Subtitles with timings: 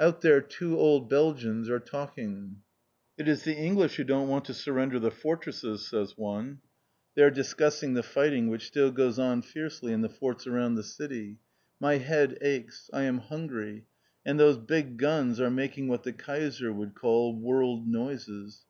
[0.00, 2.62] Out there two old Belgians are talking.
[3.20, 6.62] "Ce sont les Anglais qui ne veulent pas rendre les forts!" says one.
[7.14, 10.82] They are discussing the fighting which still goes on fiercely in the forts around the
[10.82, 11.36] city.
[11.78, 12.88] My head aches!
[12.94, 13.84] I am hungry;
[14.24, 18.64] and those big guns are making what the Kaiser would call World Noises.